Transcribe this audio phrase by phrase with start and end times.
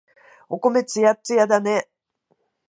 [0.49, 1.87] お米、つやっつやだね。